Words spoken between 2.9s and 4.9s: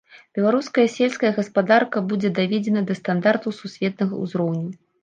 стандартаў сусветнага ўзроўню.